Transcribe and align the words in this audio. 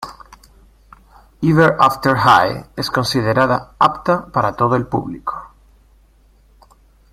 Ever 1.43 1.77
After 1.79 2.15
High 2.23 2.65
es 2.75 2.89
considerada 2.89 3.73
apta 3.77 4.25
para 4.31 4.53
todo 4.55 4.75
el 4.75 4.87
público. 4.87 5.53